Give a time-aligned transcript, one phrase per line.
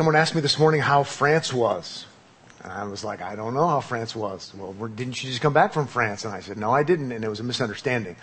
[0.00, 2.06] Someone asked me this morning how France was.
[2.64, 4.50] And I was like, I don't know how France was.
[4.56, 6.24] Well, didn't you just come back from France?
[6.24, 7.12] And I said, no, I didn't.
[7.12, 8.16] And it was a misunderstanding.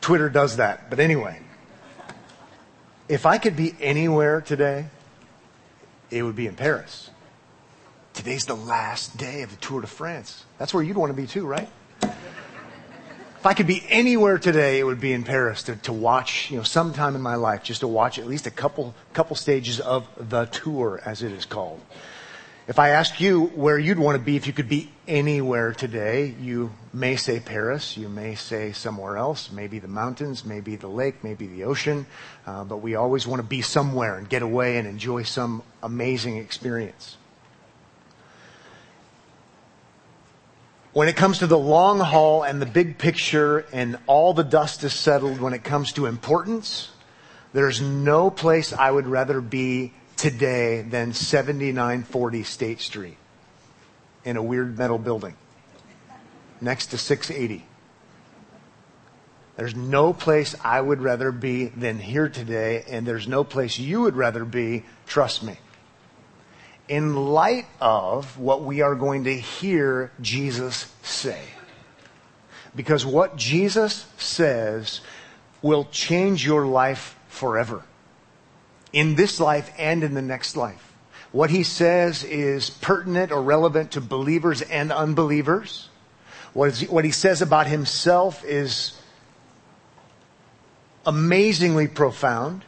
[0.00, 0.90] Twitter does that.
[0.90, 1.38] But anyway,
[3.08, 4.86] if I could be anywhere today,
[6.10, 7.10] it would be in Paris.
[8.12, 10.46] Today's the last day of the Tour de France.
[10.58, 11.68] That's where you'd want to be too, right?
[13.48, 16.64] I could be anywhere today, it would be in Paris to, to watch, you know,
[16.64, 20.44] sometime in my life, just to watch at least a couple, couple stages of the
[20.44, 21.80] tour, as it is called.
[22.66, 26.34] If I asked you where you'd want to be if you could be anywhere today,
[26.38, 31.24] you may say Paris, you may say somewhere else, maybe the mountains, maybe the lake,
[31.24, 32.04] maybe the ocean,
[32.46, 36.36] uh, but we always want to be somewhere and get away and enjoy some amazing
[36.36, 37.16] experience.
[40.92, 44.84] When it comes to the long haul and the big picture and all the dust
[44.84, 46.90] is settled when it comes to importance,
[47.52, 53.16] there's no place I would rather be today than 7940 State Street
[54.24, 55.34] in a weird metal building
[56.60, 57.64] next to 680.
[59.56, 64.02] There's no place I would rather be than here today, and there's no place you
[64.02, 65.58] would rather be, trust me
[66.88, 71.40] in light of what we are going to hear Jesus say.
[72.74, 75.00] Because what Jesus says
[75.62, 77.82] will change your life forever.
[78.92, 80.84] In this life and in the next life.
[81.30, 85.88] What he says is pertinent or relevant to believers and unbelievers.
[86.54, 88.98] What, is, what he says about himself is
[91.04, 92.64] amazingly profound.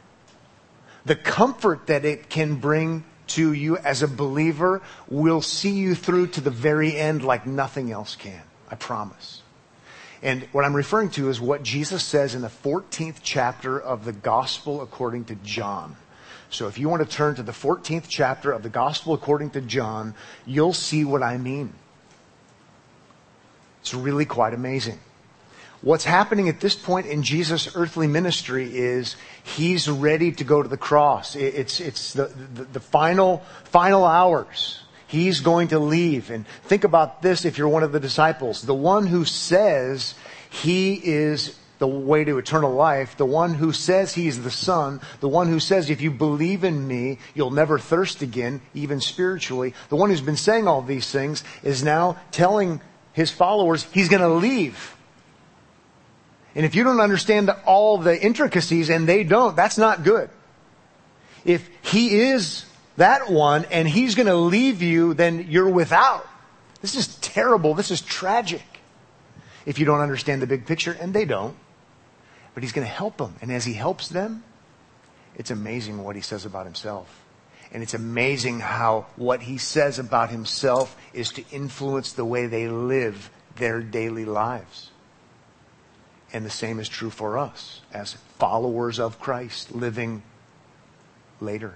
[1.06, 6.28] The comfort that it can bring to you as a believer will see you through
[6.28, 8.42] to the very end like nothing else can.
[8.70, 9.42] I promise.
[10.22, 14.12] And what I'm referring to is what Jesus says in the 14th chapter of the
[14.12, 15.96] Gospel according to John.
[16.50, 19.60] So if you want to turn to the 14th chapter of the Gospel according to
[19.60, 20.14] John,
[20.44, 21.72] you'll see what I mean.
[23.80, 24.98] It's really quite amazing.
[25.82, 30.68] What's happening at this point in Jesus' earthly ministry is he's ready to go to
[30.68, 31.34] the cross.
[31.34, 34.82] It's, it's the, the, the final, final hours.
[35.06, 36.30] He's going to leave.
[36.30, 38.60] And think about this if you're one of the disciples.
[38.62, 40.14] The one who says
[40.50, 45.28] he is the way to eternal life, the one who says he's the son, the
[45.28, 49.96] one who says if you believe in me, you'll never thirst again, even spiritually, the
[49.96, 52.82] one who's been saying all these things is now telling
[53.14, 54.94] his followers he's going to leave.
[56.54, 60.30] And if you don't understand all the intricacies and they don't, that's not good.
[61.44, 62.64] If he is
[62.96, 66.26] that one and he's going to leave you, then you're without.
[66.80, 67.74] This is terrible.
[67.74, 68.62] This is tragic.
[69.66, 71.56] If you don't understand the big picture, and they don't.
[72.54, 73.34] But he's going to help them.
[73.40, 74.42] And as he helps them,
[75.36, 77.24] it's amazing what he says about himself.
[77.72, 82.68] And it's amazing how what he says about himself is to influence the way they
[82.68, 84.89] live their daily lives.
[86.32, 90.22] And the same is true for us as followers of Christ living
[91.40, 91.74] later.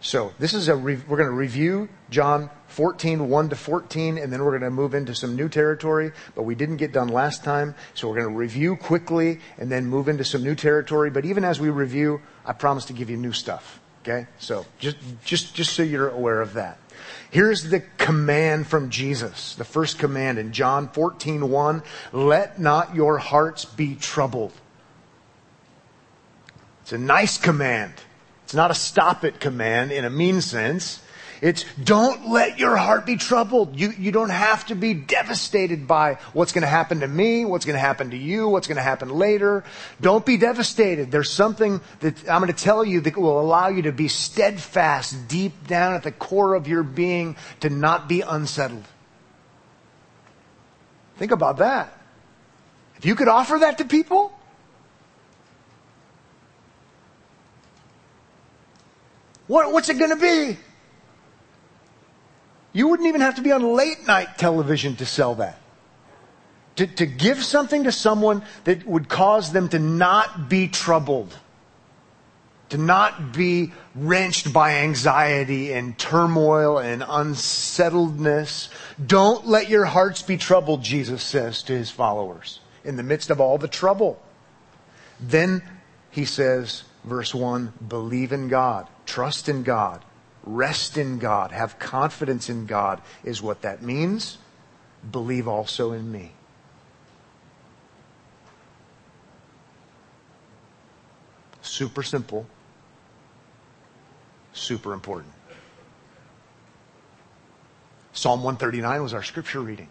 [0.00, 4.32] So this is a, re- we're going to review John 14, 1 to 14, and
[4.32, 7.42] then we're going to move into some new territory, but we didn't get done last
[7.42, 7.74] time.
[7.94, 11.10] So we're going to review quickly and then move into some new territory.
[11.10, 13.80] But even as we review, I promise to give you new stuff.
[14.02, 14.26] Okay?
[14.38, 16.78] So just, just, just so you're aware of that.
[17.30, 19.54] Here's the command from Jesus.
[19.54, 21.82] The first command in John 14, 1.
[22.12, 24.52] Let not your hearts be troubled.
[26.82, 27.92] It's a nice command.
[28.44, 31.02] It's not a stop it command in a mean sense.
[31.40, 33.78] It's don't let your heart be troubled.
[33.78, 37.64] You, you don't have to be devastated by what's going to happen to me, what's
[37.64, 39.64] going to happen to you, what's going to happen later.
[40.00, 41.10] Don't be devastated.
[41.10, 45.28] There's something that I'm going to tell you that will allow you to be steadfast
[45.28, 48.84] deep down at the core of your being to not be unsettled.
[51.18, 51.96] Think about that.
[52.96, 54.32] If you could offer that to people,
[59.46, 60.58] what, what's it going to be?
[62.72, 65.58] You wouldn't even have to be on late night television to sell that.
[66.76, 71.36] To, to give something to someone that would cause them to not be troubled,
[72.68, 78.68] to not be wrenched by anxiety and turmoil and unsettledness.
[79.04, 83.40] Don't let your hearts be troubled, Jesus says to his followers, in the midst of
[83.40, 84.22] all the trouble.
[85.18, 85.62] Then
[86.10, 90.04] he says, verse 1 believe in God, trust in God,
[90.50, 94.38] Rest in God, have confidence in God is what that means.
[95.12, 96.32] Believe also in me.
[101.60, 102.46] Super simple,
[104.54, 105.34] super important.
[108.14, 109.88] Psalm 139 was our scripture reading.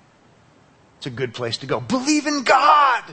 [0.98, 1.80] It's a good place to go.
[1.80, 3.04] Believe in God.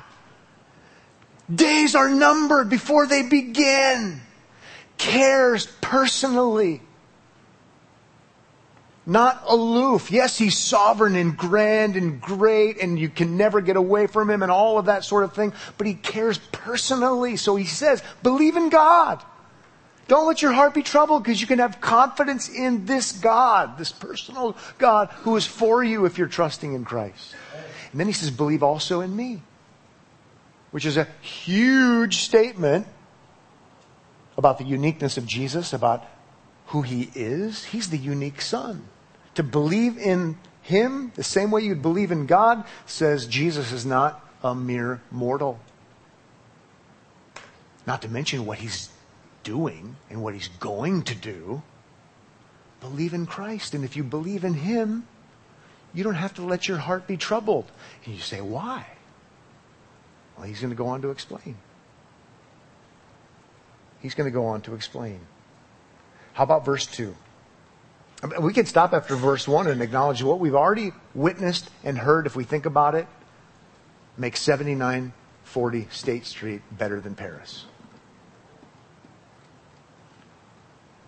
[1.55, 4.23] Days are numbered before they begin.
[4.97, 6.81] Cares personally.
[9.07, 10.11] Not aloof.
[10.11, 14.43] Yes, he's sovereign and grand and great and you can never get away from him
[14.43, 17.37] and all of that sort of thing, but he cares personally.
[17.37, 19.23] So he says, believe in God.
[20.09, 23.93] Don't let your heart be troubled because you can have confidence in this God, this
[23.93, 27.35] personal God who is for you if you're trusting in Christ.
[27.91, 29.43] And then he says, believe also in me
[30.75, 32.85] which is a huge statement
[34.37, 36.05] about the uniqueness of Jesus, about
[36.67, 37.67] who he is.
[37.67, 38.83] He's the unique son.
[39.35, 44.25] To believe in him the same way you'd believe in God says Jesus is not
[44.43, 45.59] a mere mortal.
[47.87, 48.89] Not to mention what he's
[49.43, 51.63] doing and what he's going to do.
[52.81, 53.75] Believe in Christ.
[53.75, 55.07] And if you believe in him,
[55.93, 57.71] you don't have to let your heart be troubled.
[58.05, 58.87] And you say, why?
[60.37, 61.57] Well, he's going to go on to explain.
[64.01, 65.21] He's going to go on to explain.
[66.33, 67.15] How about verse 2?
[68.41, 72.35] We can stop after verse 1 and acknowledge what we've already witnessed and heard, if
[72.35, 73.07] we think about it,
[74.17, 77.67] make 7940 State Street better than Paris.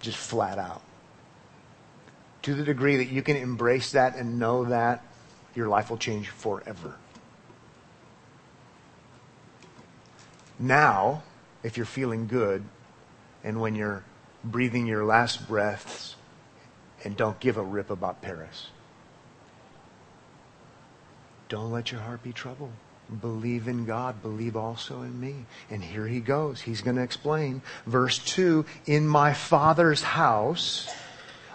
[0.01, 0.83] Just flat out.
[2.43, 5.03] To the degree that you can embrace that and know that,
[5.55, 6.97] your life will change forever.
[10.59, 11.23] Now,
[11.63, 12.63] if you're feeling good,
[13.43, 14.05] and when you're
[14.45, 16.15] breathing your last breaths,
[17.07, 18.67] and don't give a rip about Paris.
[21.49, 22.73] Don't let your heart be troubled.
[23.21, 24.21] Believe in God.
[24.23, 25.47] Believe also in me.
[25.71, 26.63] And here he goes.
[26.63, 27.63] He's going to explain.
[27.87, 30.93] Verse 2 In my Father's house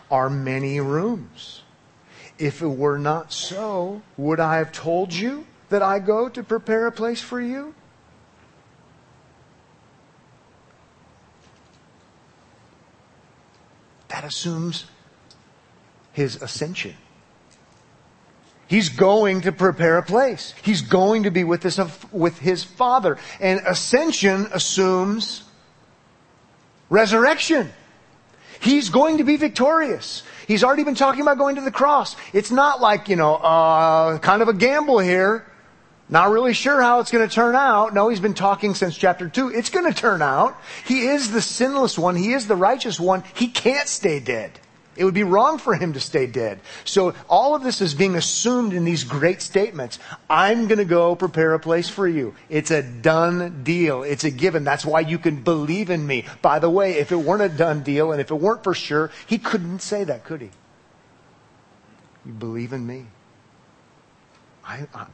[0.09, 1.63] are many rooms.
[2.39, 6.87] If it were not so, would I have told you that I go to prepare
[6.87, 7.75] a place for you?
[14.07, 14.85] That assumes
[16.13, 16.95] his ascension.
[18.67, 20.53] He's going to prepare a place.
[20.61, 21.77] He's going to be with his,
[22.11, 23.17] with his Father.
[23.41, 25.43] And ascension assumes
[26.89, 27.69] resurrection.
[28.61, 30.23] He's going to be victorious.
[30.47, 32.15] He's already been talking about going to the cross.
[32.31, 35.45] It's not like, you know, uh, kind of a gamble here.
[36.07, 37.93] Not really sure how it's going to turn out.
[37.93, 39.49] No, he's been talking since chapter 2.
[39.49, 40.57] It's going to turn out.
[40.85, 42.15] He is the sinless one.
[42.15, 43.23] He is the righteous one.
[43.33, 44.59] He can't stay dead.
[44.97, 46.59] It would be wrong for him to stay dead.
[46.83, 49.99] So all of this is being assumed in these great statements.
[50.29, 52.35] I'm going to go prepare a place for you.
[52.49, 54.03] It's a done deal.
[54.03, 54.65] It's a given.
[54.65, 56.25] That's why you can believe in me.
[56.41, 59.11] By the way, if it weren't a done deal and if it weren't for sure,
[59.27, 60.49] he couldn't say that, could he?
[62.25, 63.05] You believe in me.
[64.65, 65.07] I, I,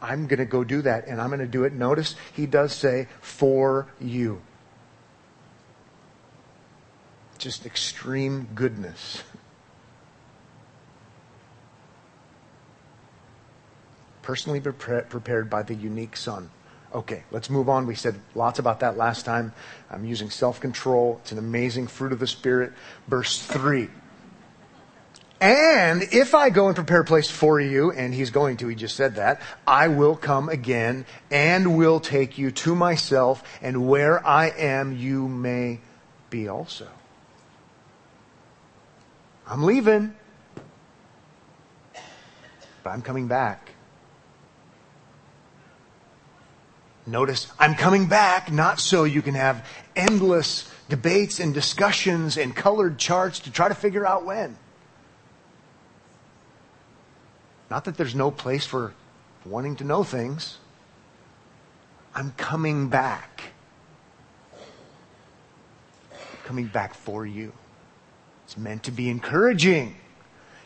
[0.00, 1.72] I'm going to go do that and I'm going to do it.
[1.72, 4.42] Notice he does say, for you.
[7.38, 9.22] Just extreme goodness.
[14.22, 16.50] Personally prepared by the unique Son.
[16.94, 17.86] Okay, let's move on.
[17.86, 19.52] We said lots about that last time.
[19.90, 21.18] I'm using self control.
[21.22, 22.72] It's an amazing fruit of the Spirit.
[23.06, 23.88] Verse 3.
[25.40, 28.74] And if I go and prepare a place for you, and he's going to, he
[28.74, 34.26] just said that, I will come again and will take you to myself, and where
[34.26, 35.80] I am, you may
[36.30, 36.88] be also.
[39.48, 40.14] I'm leaving,
[42.82, 43.70] but I'm coming back.
[47.06, 52.98] Notice, I'm coming back not so you can have endless debates and discussions and colored
[52.98, 54.56] charts to try to figure out when.
[57.70, 58.92] Not that there's no place for
[59.44, 60.58] wanting to know things.
[62.14, 63.52] I'm coming back.
[66.46, 67.52] coming back for you.
[68.46, 69.96] It's meant to be encouraging.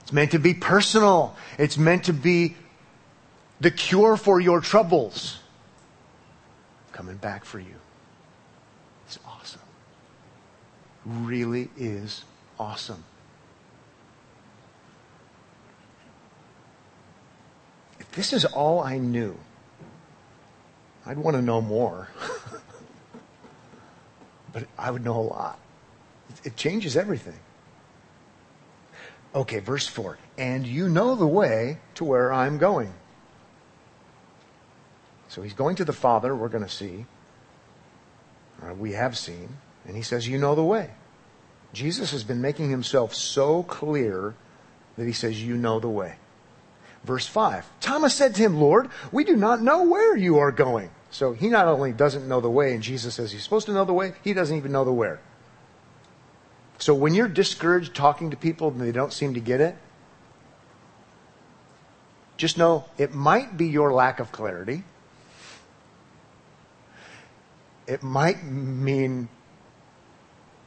[0.02, 1.34] It's meant to be personal.
[1.56, 2.54] It's meant to be
[3.58, 5.38] the cure for your troubles.
[6.92, 7.76] coming back for you.
[9.06, 9.62] It's awesome.
[11.06, 12.24] Really is
[12.58, 13.02] awesome.
[17.98, 19.38] If this is all I knew,
[21.06, 22.08] I'd want to know more.
[24.52, 25.58] but I would know a lot.
[26.44, 27.38] It changes everything.
[29.34, 30.18] Okay, verse 4.
[30.38, 32.92] And you know the way to where I'm going.
[35.28, 37.06] So he's going to the Father, we're going to see.
[38.62, 39.56] Uh, we have seen.
[39.86, 40.90] And he says, You know the way.
[41.72, 44.34] Jesus has been making himself so clear
[44.96, 46.16] that he says, You know the way.
[47.04, 50.90] Verse 5 Thomas said to him, Lord, we do not know where you are going.
[51.10, 53.84] So he not only doesn't know the way, and Jesus says he's supposed to know
[53.84, 55.20] the way, he doesn't even know the where.
[56.80, 59.76] So when you're discouraged talking to people and they don't seem to get it,
[62.38, 64.82] just know it might be your lack of clarity.
[67.86, 69.28] It might mean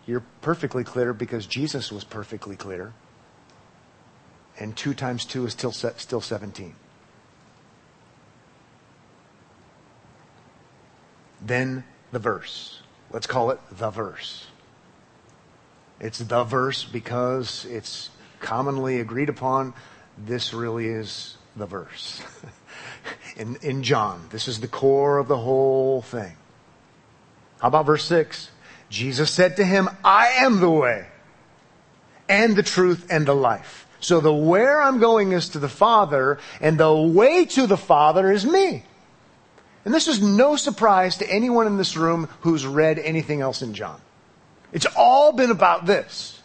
[0.05, 2.93] you're perfectly clear because Jesus was perfectly clear.
[4.59, 6.75] And two times two is still, still 17.
[11.41, 12.83] Then the verse.
[13.09, 14.45] Let's call it the verse.
[16.03, 18.09] It's the verse because it's
[18.41, 19.73] commonly agreed upon.
[20.17, 22.21] This really is the verse.
[23.37, 26.35] in, in John, this is the core of the whole thing.
[27.61, 28.51] How about verse 6?
[28.89, 31.07] Jesus said to him, I am the way
[32.27, 33.87] and the truth and the life.
[34.01, 38.29] So the where I'm going is to the Father and the way to the Father
[38.29, 38.83] is me.
[39.85, 43.73] And this is no surprise to anyone in this room who's read anything else in
[43.73, 44.01] John.
[44.73, 46.41] It's all been about this.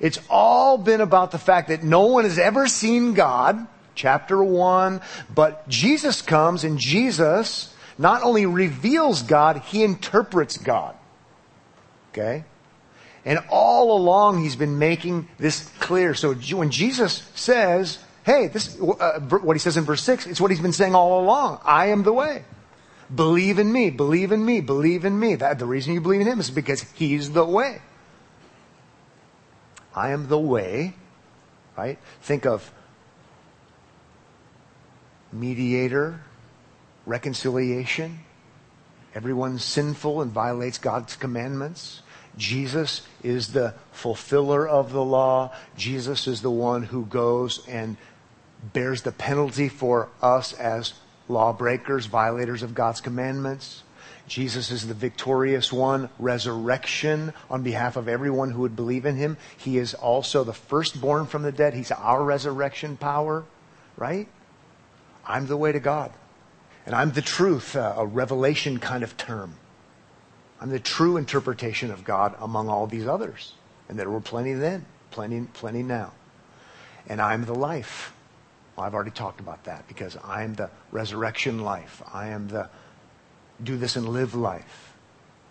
[0.00, 5.00] It's all been about the fact that no one has ever seen God, chapter 1,
[5.34, 10.94] but Jesus comes and Jesus not only reveals God, he interprets God.
[12.10, 12.44] Okay?
[13.24, 16.14] And all along he's been making this clear.
[16.14, 20.50] So when Jesus says, hey, this, uh, what he says in verse 6, it's what
[20.50, 21.60] he's been saying all along.
[21.64, 22.44] I am the way.
[23.14, 25.34] Believe in me, believe in me, believe in me.
[25.34, 27.82] That, the reason you believe in him is because he's the way.
[29.94, 30.94] I am the way,
[31.76, 31.98] right?
[32.22, 32.72] Think of
[35.32, 36.20] mediator,
[37.04, 38.20] reconciliation.
[39.14, 42.00] Everyone's sinful and violates God's commandments.
[42.38, 45.52] Jesus is the fulfiller of the law.
[45.76, 47.98] Jesus is the one who goes and
[48.72, 50.94] bears the penalty for us as
[51.32, 53.82] lawbreakers, violators of God's commandments.
[54.28, 59.36] Jesus is the victorious one, resurrection on behalf of everyone who would believe in him.
[59.56, 61.74] He is also the firstborn from the dead.
[61.74, 63.44] He's our resurrection power,
[63.96, 64.28] right?
[65.26, 66.12] I'm the way to God.
[66.86, 69.56] And I'm the truth, uh, a revelation kind of term.
[70.60, 73.54] I'm the true interpretation of God among all these others.
[73.88, 76.12] And there were plenty then, plenty, plenty now.
[77.08, 78.12] And I'm the life.
[78.76, 82.02] Well, I've already talked about that because I am the resurrection life.
[82.12, 82.70] I am the
[83.62, 84.94] do this and live life.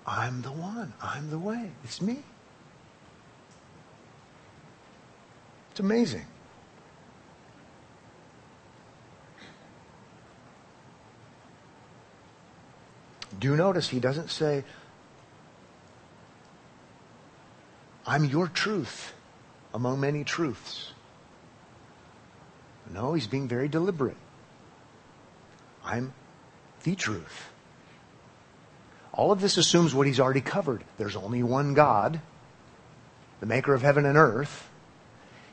[0.05, 0.93] I'm the one.
[1.01, 1.71] I'm the way.
[1.83, 2.23] It's me.
[5.71, 6.25] It's amazing.
[13.39, 14.63] Do notice he doesn't say,
[18.05, 19.13] I'm your truth
[19.73, 20.91] among many truths.
[22.93, 24.17] No, he's being very deliberate.
[25.83, 26.13] I'm
[26.83, 27.49] the truth.
[29.13, 30.83] All of this assumes what he's already covered.
[30.97, 32.21] There's only one God,
[33.39, 34.69] the maker of heaven and earth.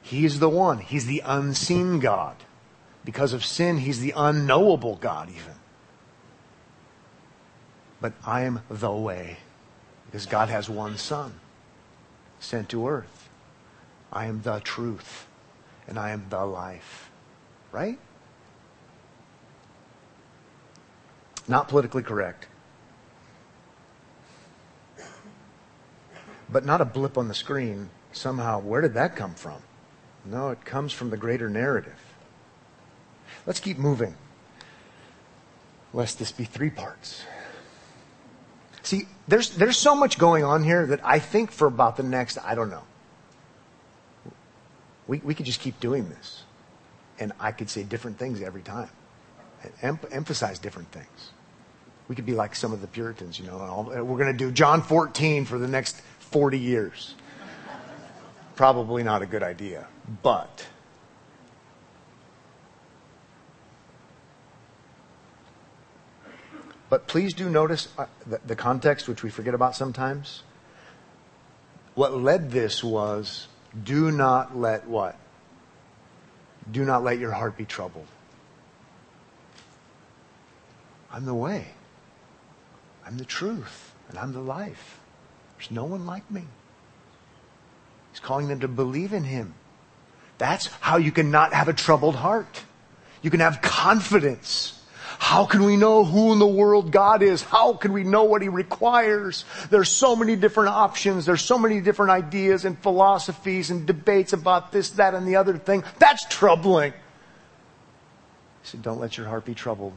[0.03, 0.79] He's the one.
[0.79, 2.37] He's the unseen God.
[3.05, 5.55] Because of sin, he's the unknowable God, even.
[8.01, 9.39] But I am the way.
[10.07, 11.33] Because God has one Son
[12.41, 13.29] sent to earth.
[14.13, 15.27] I am the truth.
[15.87, 17.08] And I am the life.
[17.73, 17.99] Right?
[21.47, 22.47] Not politically correct.
[26.51, 27.91] But not a blip on the screen.
[28.13, 29.63] Somehow, where did that come from?
[30.25, 31.99] No, it comes from the greater narrative.
[33.47, 34.15] Let's keep moving,
[35.93, 37.23] lest this be three parts.
[38.83, 42.39] See, there's, there's so much going on here that I think for about the next,
[42.39, 42.83] I don't know.
[45.07, 46.45] We, we could just keep doing this
[47.19, 48.91] and I could say different things every time,
[49.83, 51.33] em- emphasize different things.
[52.09, 53.87] We could be like some of the Puritans, you know.
[53.89, 57.15] We're going to do John 14 for the next 40 years.
[58.57, 59.87] Probably not a good idea,
[60.23, 60.67] but.
[66.89, 68.07] But please do notice uh,
[68.47, 70.43] the context, which we forget about sometimes.
[71.95, 73.49] What led this was
[73.85, 75.17] do not let what?
[76.71, 78.07] Do not let your heart be troubled.
[81.11, 81.69] I'm the way.
[83.07, 83.93] I'm the truth.
[84.09, 85.01] And I'm the life.
[85.57, 86.45] There's no one like me.
[88.13, 89.55] He's calling them to believe in him.
[90.39, 92.63] That's how you can not have a troubled heart.
[93.23, 94.78] You can have confidence.
[95.19, 97.43] How can we know who in the world God is?
[97.43, 99.45] How can we know what He requires?
[99.69, 101.27] There's so many different options.
[101.27, 105.59] There's so many different ideas and philosophies and debates about this, that, and the other
[105.59, 105.85] thing.
[105.99, 106.93] That's troubling.
[106.93, 109.93] He said, don't let your heart be troubled.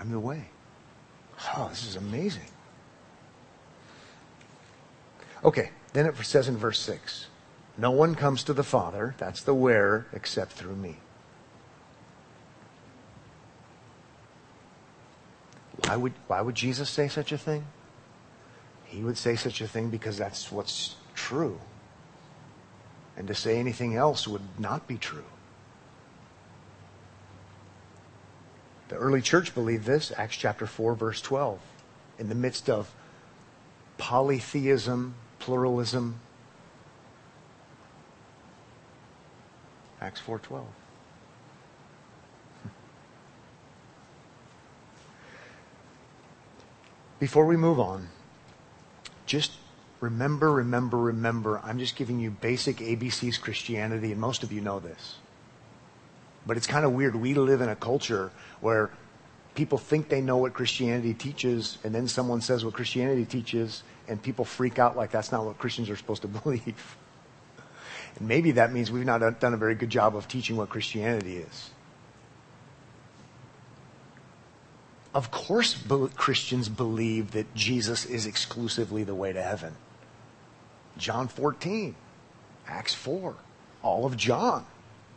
[0.00, 0.46] I'm the way.
[1.54, 2.48] Oh, this is amazing.
[5.44, 7.26] Okay, then it says in verse 6
[7.76, 10.98] No one comes to the Father, that's the where, except through me.
[15.86, 17.64] Why would, why would Jesus say such a thing?
[18.84, 21.60] He would say such a thing because that's what's true.
[23.16, 25.24] And to say anything else would not be true.
[28.88, 31.60] The early church believed this, Acts chapter 4, verse 12.
[32.18, 32.92] In the midst of
[33.98, 36.20] polytheism, pluralism.
[40.00, 40.64] Acts 4:12.
[47.18, 48.08] Before we move on,
[49.26, 49.52] just
[50.00, 54.80] remember, remember, remember, I'm just giving you basic ABC's Christianity, and most of you know
[54.80, 55.16] this.
[56.46, 57.14] But it's kind of weird.
[57.14, 58.30] We live in a culture
[58.62, 58.90] where
[59.54, 64.22] people think they know what Christianity teaches, and then someone says what Christianity teaches, and
[64.22, 66.96] people freak out like that's not what Christians are supposed to believe.
[68.18, 71.36] And maybe that means we've not done a very good job of teaching what Christianity
[71.36, 71.70] is.
[75.14, 75.76] Of course,
[76.16, 79.74] Christians believe that Jesus is exclusively the way to heaven.
[80.96, 81.96] John 14,
[82.68, 83.34] Acts 4,
[83.82, 84.64] all of John.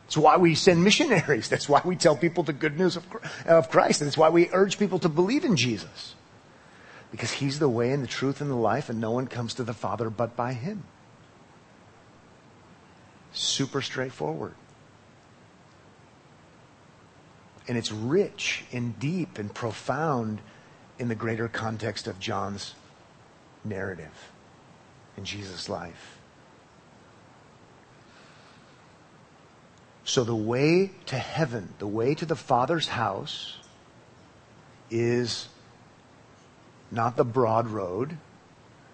[0.06, 1.48] That's why we send missionaries.
[1.48, 3.06] That's why we tell people the good news of,
[3.46, 4.00] of Christ.
[4.00, 6.16] That's why we urge people to believe in Jesus.
[7.13, 9.63] Because he's the way and the truth and the life, and no one comes to
[9.63, 10.84] the Father but by him.
[13.34, 14.55] Super straightforward.
[17.67, 20.41] And it's rich and deep and profound
[20.98, 22.74] in the greater context of John's
[23.63, 24.32] narrative
[25.15, 26.17] in Jesus' life.
[30.04, 33.58] So the way to heaven, the way to the Father's house
[34.89, 35.47] is
[36.93, 38.17] not the broad road,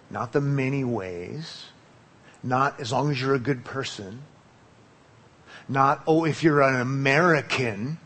[0.09, 1.65] not the many ways,
[2.41, 4.21] not as long as you're a good person,
[5.67, 7.97] not, oh, if you're an American.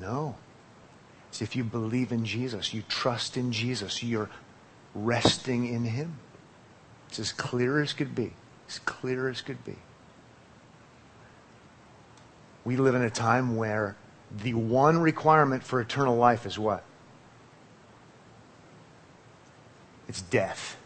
[0.00, 0.34] No.
[1.28, 4.30] It's if you believe in Jesus, you trust in Jesus, you're
[4.94, 6.18] resting in Him.
[7.08, 8.32] It's as clear as could be.
[8.66, 9.76] As clear as could be.
[12.64, 13.94] We live in a time where
[14.34, 16.82] the one requirement for eternal life is what?
[20.08, 20.76] It's death.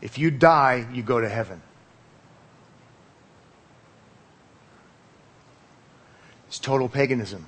[0.00, 1.62] If you die, you go to heaven.
[6.48, 7.46] It's total paganism.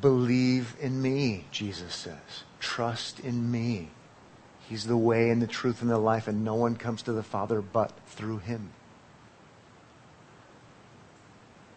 [0.00, 2.44] Believe in me, Jesus says.
[2.60, 3.88] Trust in me.
[4.68, 7.22] He's the way and the truth and the life, and no one comes to the
[7.22, 8.70] Father but through him.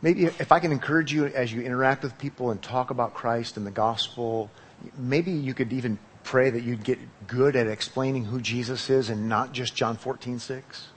[0.01, 3.57] Maybe if I can encourage you as you interact with people and talk about Christ
[3.57, 4.49] and the gospel,
[4.97, 9.29] maybe you could even pray that you'd get good at explaining who Jesus is and
[9.29, 10.87] not just John 14, 6.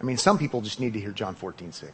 [0.00, 1.92] I mean, some people just need to hear John 14, 6.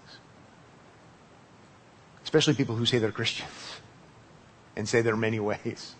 [2.24, 3.50] Especially people who say they're Christians
[4.76, 5.94] and say there are many ways.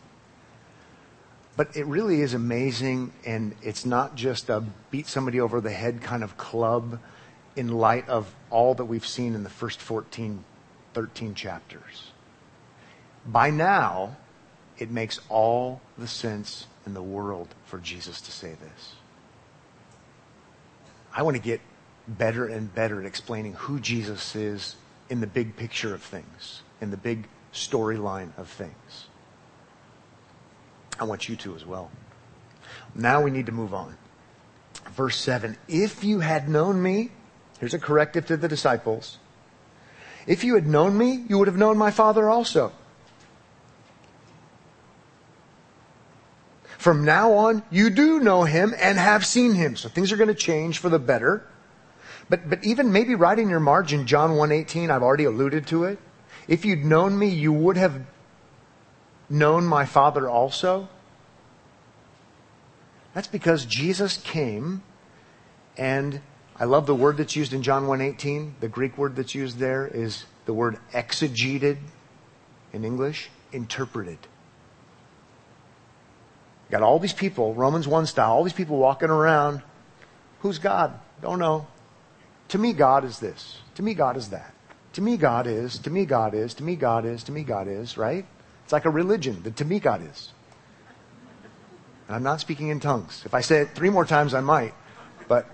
[1.56, 6.02] But it really is amazing, and it's not just a beat somebody over the head
[6.02, 6.98] kind of club
[7.56, 10.44] in light of all that we've seen in the first 14,
[10.96, 12.10] 13 chapters.
[13.26, 14.16] By now,
[14.78, 18.94] it makes all the sense in the world for Jesus to say this.
[21.14, 21.60] I want to get
[22.08, 24.76] better and better at explaining who Jesus is
[25.10, 29.08] in the big picture of things, in the big storyline of things.
[30.98, 31.90] I want you to as well.
[32.94, 33.98] Now we need to move on.
[34.92, 37.10] Verse 7 If you had known me,
[37.60, 39.18] here's a corrective to the disciples.
[40.26, 42.72] If you had known me, you would have known my Father also.
[46.78, 49.76] From now on, you do know him and have seen him.
[49.76, 51.46] So things are going to change for the better.
[52.28, 55.98] But, but even maybe right in your margin, John 1.18, I've already alluded to it.
[56.48, 58.02] If you'd known me, you would have
[59.28, 60.88] known my Father also.
[63.14, 64.82] That's because Jesus came
[65.76, 66.20] and
[66.58, 68.54] I love the word that's used in John 1:18.
[68.60, 71.76] The Greek word that's used there is The word exegeted
[72.72, 74.18] in English, interpreted.
[76.70, 79.62] Got all these people, Romans 1 style, all these people walking around.
[80.40, 80.98] Who's God?
[81.20, 81.66] Don't know.
[82.48, 83.58] To me, God is this.
[83.74, 84.54] To me, God is that.
[84.94, 85.78] To me, God is.
[85.80, 86.54] To me, God is.
[86.54, 87.24] To me, God is.
[87.24, 88.24] To me, God is, right?
[88.64, 89.42] It's like a religion.
[89.42, 90.32] The to me, God is.
[92.06, 93.22] And I'm not speaking in tongues.
[93.24, 94.74] If I say it three more times, I might.
[95.28, 95.46] But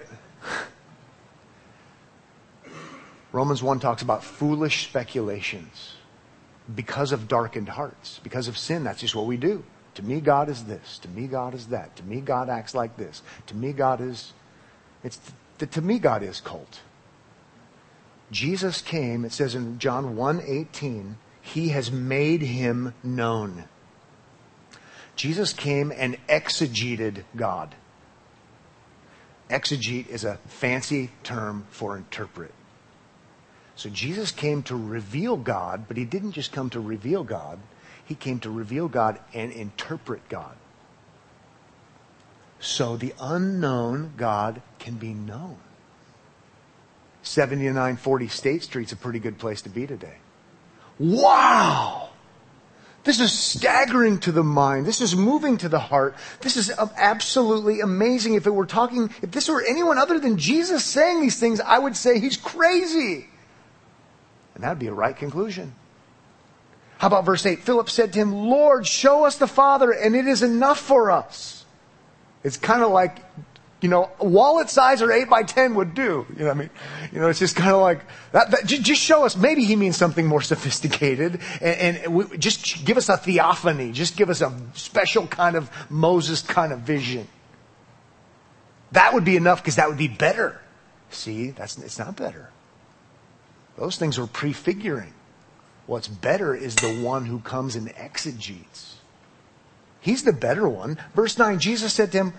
[3.33, 5.95] Romans 1 talks about foolish speculations
[6.75, 8.85] because of darkened hearts, because of sin.
[8.85, 9.65] That's just what we do.
[9.95, 10.99] To me, God is this.
[10.99, 11.97] To me, God is that.
[11.97, 13.23] To me, God acts like this.
[13.47, 14.33] To me, God is.
[15.03, 15.19] It's
[15.59, 16.81] the to me, God is cult.
[18.31, 23.65] Jesus came, it says in John 1 18, he has made him known.
[25.17, 27.75] Jesus came and exegeted God.
[29.51, 32.53] Exegete is a fancy term for interpret.
[33.75, 37.59] So Jesus came to reveal God, but he didn't just come to reveal God.
[38.05, 40.55] He came to reveal God and interpret God.
[42.61, 45.57] So the unknown God can be known.
[47.23, 50.17] 7940 State Street's a pretty good place to be today.
[50.99, 52.11] Wow!
[53.05, 54.87] This is staggering to the mind.
[54.87, 56.15] This is moving to the heart.
[56.41, 58.35] This is absolutely amazing.
[58.35, 61.79] If it were talking, if this were anyone other than Jesus saying these things, I
[61.79, 63.29] would say he's crazy.
[64.63, 65.75] And that would be a right conclusion.
[66.99, 67.65] How about verse 8?
[67.65, 71.65] Philip said to him, Lord, show us the Father, and it is enough for us.
[72.45, 73.19] It's kind of like
[73.81, 76.25] you know, wallet size or 8 by 10 would do.
[76.39, 76.71] You know I mean?
[77.11, 79.97] You know, it's just kind of like, that, that, just show us, maybe he means
[79.97, 84.57] something more sophisticated, and, and we, just give us a theophany, just give us a
[84.75, 87.27] special kind of Moses kind of vision.
[88.93, 90.61] That would be enough because that would be better.
[91.11, 92.52] See, that's, it's not better.
[93.77, 95.15] Those things are prefiguring.
[95.87, 98.97] What's better is the one who comes and exegetes.
[100.01, 100.99] He's the better one.
[101.15, 102.33] Verse 9, Jesus said to him,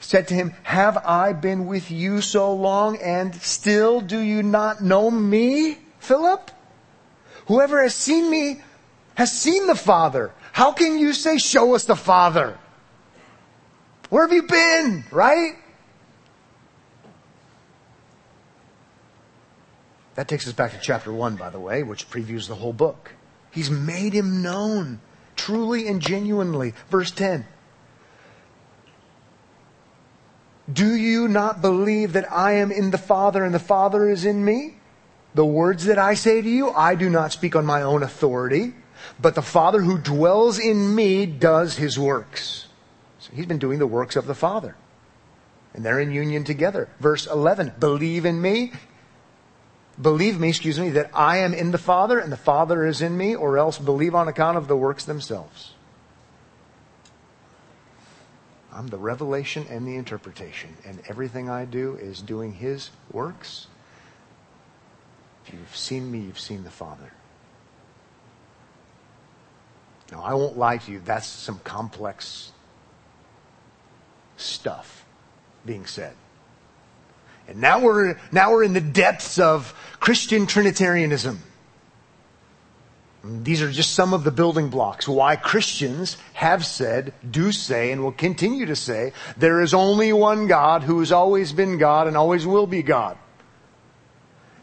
[0.00, 4.82] said to him, Have I been with you so long and still do you not
[4.82, 6.50] know me, Philip?
[7.46, 8.60] Whoever has seen me
[9.14, 10.32] has seen the Father.
[10.52, 12.58] How can you say, Show us the Father?
[14.10, 15.54] Where have you been, right?
[20.14, 23.12] That takes us back to chapter 1, by the way, which previews the whole book.
[23.50, 25.00] He's made him known,
[25.36, 26.74] truly and genuinely.
[26.90, 27.46] Verse 10.
[30.72, 34.44] Do you not believe that I am in the Father and the Father is in
[34.44, 34.76] me?
[35.34, 38.74] The words that I say to you, I do not speak on my own authority,
[39.20, 42.68] but the Father who dwells in me does his works.
[43.18, 44.76] So he's been doing the works of the Father.
[45.74, 46.88] And they're in union together.
[47.00, 48.72] Verse 11, believe in me.
[50.00, 53.16] Believe me, excuse me, that I am in the Father and the Father is in
[53.16, 55.74] me, or else believe on account of the works themselves.
[58.72, 63.66] I'm the revelation and the interpretation, and everything I do is doing His works.
[65.46, 67.12] If you've seen me, you've seen the Father.
[70.10, 72.52] Now, I won't lie to you, that's some complex
[74.36, 75.04] stuff
[75.66, 76.14] being said.
[77.52, 81.38] And now we're, now we're in the depths of Christian Trinitarianism.
[83.22, 88.02] These are just some of the building blocks why Christians have said, do say, and
[88.02, 92.16] will continue to say, there is only one God who has always been God and
[92.16, 93.18] always will be God.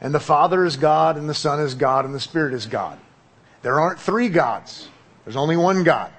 [0.01, 2.97] And the Father is God, and the Son is God, and the Spirit is God.
[3.61, 4.89] There aren't three gods.
[5.25, 6.11] There's only one God.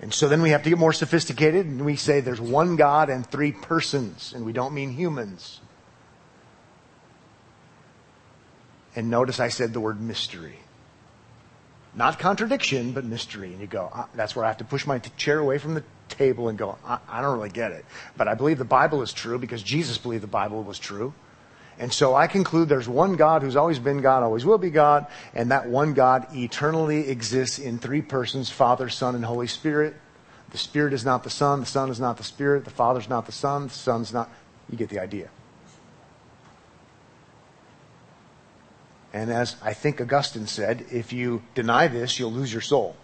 [0.00, 3.10] And so then we have to get more sophisticated, and we say there's one God
[3.10, 5.60] and three persons, and we don't mean humans.
[8.94, 10.58] And notice I said the word mystery.
[11.94, 13.52] Not contradiction, but mystery.
[13.52, 15.74] And you go, uh, that's where I have to push my t- chair away from
[15.74, 17.84] the table and go, I, I don't really get it.
[18.16, 21.12] But I believe the Bible is true because Jesus believed the Bible was true.
[21.78, 25.06] And so I conclude there's one God who's always been God, always will be God,
[25.34, 29.96] and that one God eternally exists in three persons Father, Son, and Holy Spirit.
[30.50, 33.24] The Spirit is not the Son, the Son is not the Spirit, the Father's not
[33.26, 34.30] the Son, the Son's not.
[34.70, 35.30] You get the idea.
[39.12, 42.96] And as I think Augustine said, if you deny this, you'll lose your soul.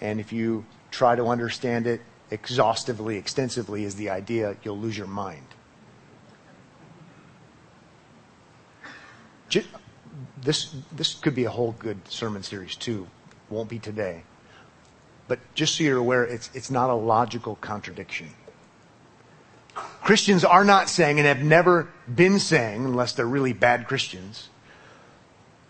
[0.00, 5.06] And if you try to understand it exhaustively, extensively, is the idea, you'll lose your
[5.06, 5.46] mind.
[10.42, 13.06] This, this could be a whole good sermon series too.
[13.48, 14.24] Won't be today.
[15.28, 18.30] But just so you're aware, it's, it's not a logical contradiction.
[20.02, 24.48] Christians are not saying and have never been saying, unless they're really bad Christians,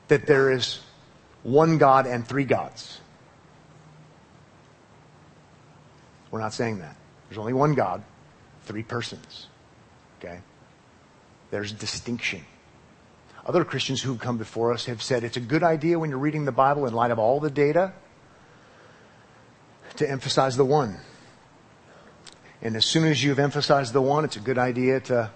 [0.08, 0.80] that there is
[1.42, 3.00] one God and three gods.
[6.30, 6.96] We're not saying that.
[7.28, 8.02] There's only one God,
[8.64, 9.46] three persons.
[10.18, 10.40] Okay?
[11.50, 12.44] There's distinction.
[13.44, 16.44] Other Christians who've come before us have said it's a good idea when you're reading
[16.44, 17.92] the Bible in light of all the data
[19.96, 20.96] to emphasize the one.
[22.62, 25.30] And as soon as you've emphasized the one, it's a good idea to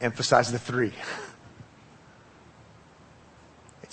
[0.00, 0.92] emphasize the three.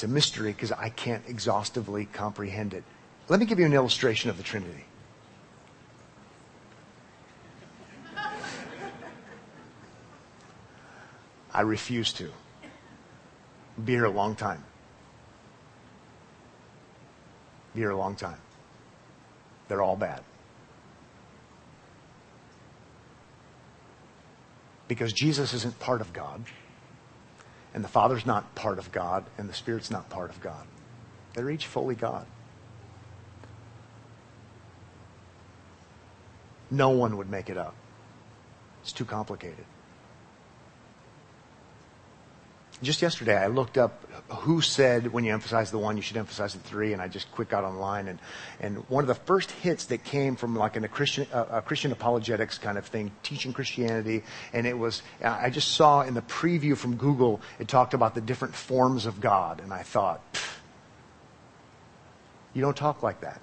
[0.04, 2.84] It's a mystery because I can't exhaustively comprehend it.
[3.30, 4.84] Let me give you an illustration of the Trinity.
[11.54, 12.30] I refuse to.
[13.86, 14.66] Be here a long time.
[17.74, 18.42] Be here a long time.
[19.70, 20.22] They're all bad.
[24.90, 26.44] Because Jesus isn't part of God,
[27.74, 30.66] and the Father's not part of God, and the Spirit's not part of God.
[31.34, 32.28] They're each fully God.
[36.70, 37.76] No one would make it up.
[38.82, 39.66] It's too complicated.
[42.82, 46.54] Just yesterday, I looked up who said when you emphasize the one, you should emphasize
[46.54, 48.20] the three, and I just quick got online, and
[48.60, 52.58] and one of the first hits that came from like a Christian a Christian apologetics
[52.58, 56.96] kind of thing, teaching Christianity, and it was I just saw in the preview from
[56.96, 60.22] Google it talked about the different forms of God, and I thought,
[62.54, 63.40] you don't talk like that.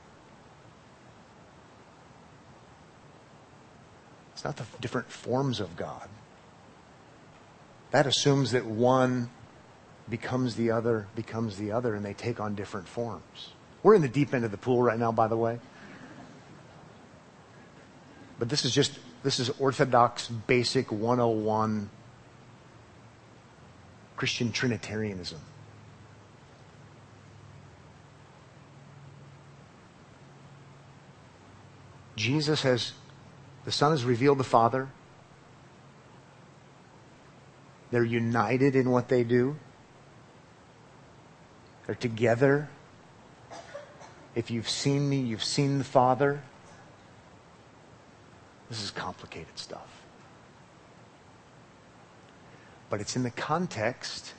[4.35, 6.09] It's not the different forms of God.
[7.91, 9.31] That assumes that one
[10.09, 13.51] becomes the other, becomes the other, and they take on different forms.
[13.83, 15.59] We're in the deep end of the pool right now, by the way.
[18.39, 21.91] But this is just, this is Orthodox basic 101
[24.17, 25.41] Christian Trinitarianism.
[32.17, 32.93] Jesus has,
[33.65, 34.91] the Son has revealed the Father.
[37.91, 39.57] They're united in what they do.
[41.87, 42.69] They're together.
[44.35, 46.43] If you've seen me, you've seen the Father.
[48.69, 49.89] This is complicated stuff.
[52.89, 54.35] But it's in the context.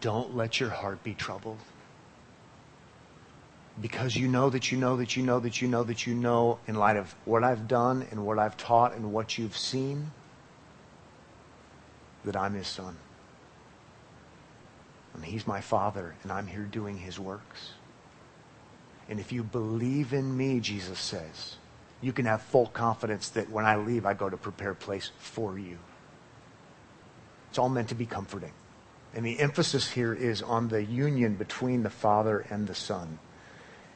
[0.00, 1.58] Don't let your heart be troubled.
[3.80, 6.58] Because you know that you know that you know that you know that you know,
[6.66, 10.10] in light of what I've done and what I've taught and what you've seen
[12.26, 12.96] that I'm his son.
[15.14, 17.70] And he's my father, and I'm here doing his works.
[19.08, 21.56] And if you believe in me, Jesus says,
[22.02, 25.10] you can have full confidence that when I leave, I go to prepare a place
[25.18, 25.78] for you.
[27.48, 28.52] It's all meant to be comforting.
[29.14, 33.18] And the emphasis here is on the union between the Father and the Son.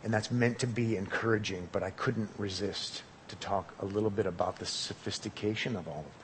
[0.02, 4.24] And that's meant to be encouraging, but I couldn't resist to talk a little bit
[4.24, 6.19] about the sophistication of all of.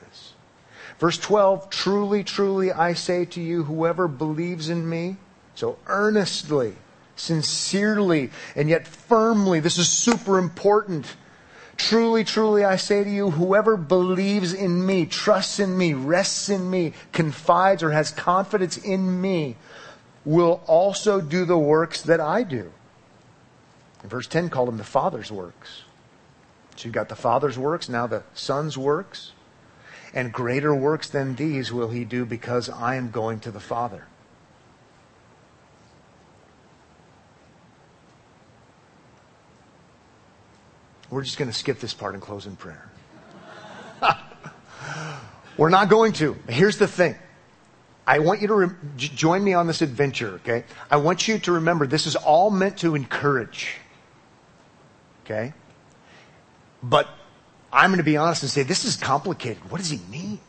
[0.99, 5.17] Verse 12, truly, truly, I say to you, whoever believes in me,
[5.55, 6.75] so earnestly,
[7.15, 11.15] sincerely, and yet firmly, this is super important.
[11.77, 16.69] Truly, truly, I say to you, whoever believes in me, trusts in me, rests in
[16.69, 19.55] me, confides or has confidence in me,
[20.25, 22.71] will also do the works that I do.
[24.01, 25.83] And verse 10 called them the Father's works.
[26.75, 29.31] So you've got the Father's works, now the Son's works.
[30.13, 34.05] And greater works than these will he do because I am going to the Father.
[41.09, 42.89] We're just going to skip this part and close in prayer.
[45.57, 46.35] We're not going to.
[46.49, 47.15] Here's the thing.
[48.05, 50.63] I want you to re- join me on this adventure, okay?
[50.89, 53.75] I want you to remember this is all meant to encourage.
[55.25, 55.53] Okay?
[56.81, 57.09] But
[57.77, 59.69] I'm going to be honest and say this is complicated.
[59.69, 60.39] What does he mean?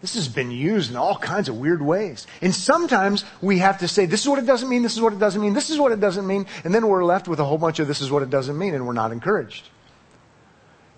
[0.00, 2.26] This has been used in all kinds of weird ways.
[2.42, 5.12] And sometimes we have to say, this is what it doesn't mean, this is what
[5.12, 7.44] it doesn't mean, this is what it doesn't mean, and then we're left with a
[7.44, 9.68] whole bunch of this is what it doesn't mean, and we're not encouraged.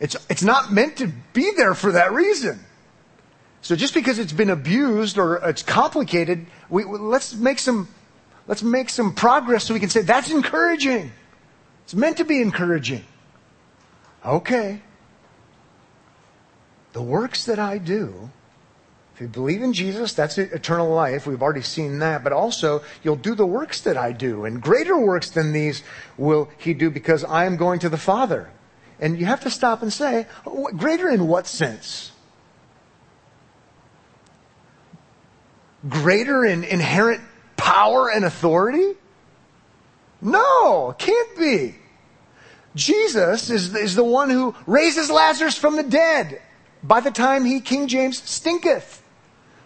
[0.01, 2.61] It's, it's not meant to be there for that reason.
[3.61, 7.89] So just because it's been abused or it's complicated, we, let's make some,
[8.47, 11.13] let's make some progress so we can say that's encouraging.
[11.85, 13.05] It's meant to be encouraging.
[14.25, 14.81] Okay.
[16.93, 18.31] The works that I do,
[19.15, 21.27] if you believe in Jesus, that's eternal life.
[21.27, 22.23] We've already seen that.
[22.23, 24.45] But also, you'll do the works that I do.
[24.45, 25.83] And greater works than these
[26.17, 28.51] will he do because I am going to the Father.
[29.01, 30.27] And you have to stop and say,
[30.77, 32.13] greater in what sense?
[35.89, 37.21] greater in inherent
[37.57, 38.95] power and authority?
[40.21, 41.75] No, can't be.
[42.75, 46.41] Jesus is, is the one who raises Lazarus from the dead
[46.83, 49.01] by the time he, King James, stinketh.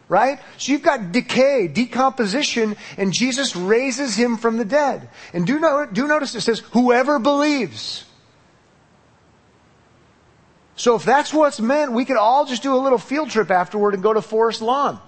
[0.08, 0.38] Right?
[0.56, 5.08] So you've got decay, decomposition, and Jesus raises him from the dead.
[5.32, 8.04] And do, know, do notice it says, whoever believes.
[10.76, 13.94] So if that's what's meant, we could all just do a little field trip afterward
[13.94, 15.00] and go to Forest Lawn.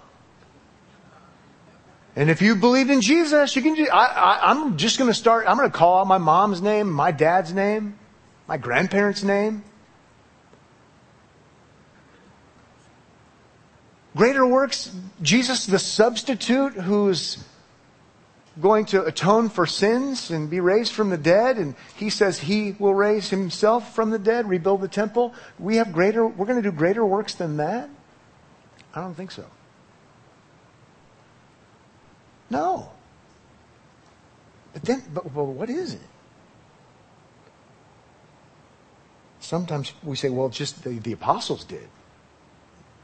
[2.19, 3.75] And if you believed in Jesus, you can.
[3.75, 5.47] Do, I, am just going to start.
[5.47, 7.97] I'm going to call out my mom's name, my dad's name,
[8.49, 9.63] my grandparents' name.
[14.17, 14.93] Greater works.
[15.23, 17.45] Jesus, the substitute, who's
[18.61, 22.75] going to atone for sins and be raised from the dead, and he says he
[22.81, 25.35] will raise himself from the dead, rebuild the temple.
[25.57, 26.27] We have greater.
[26.27, 27.89] We're going to do greater works than that.
[28.93, 29.45] I don't think so.
[32.51, 32.91] No.
[34.73, 36.01] But then, but, but what is it?
[39.41, 41.89] Sometimes we say, well, just the, the apostles did.